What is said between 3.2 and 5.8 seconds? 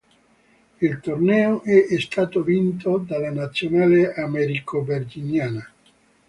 nazionale americo-verginiana.